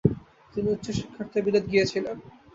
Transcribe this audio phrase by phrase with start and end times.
[0.53, 2.17] তিনি উচ্চশিক্ষার্থে বিলেত গিয়েছিলেন।